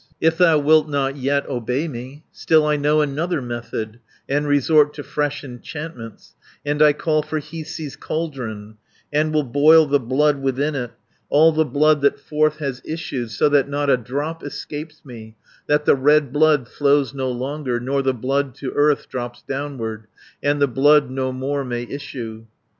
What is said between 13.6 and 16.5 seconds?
not a drop escapes me, That the red